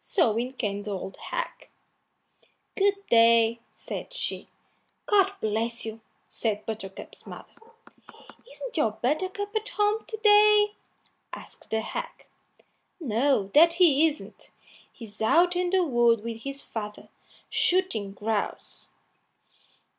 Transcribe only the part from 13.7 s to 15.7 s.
he isn't. He's out in